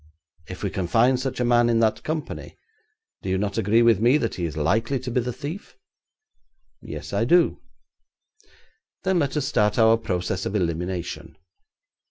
[0.47, 2.57] If we can find such a man in that company,
[3.21, 5.77] do you not agree with me that he is likely to be the thief?'
[6.81, 7.59] 'Yes, I do.'
[9.03, 11.37] 'Then let us start our process of elimination.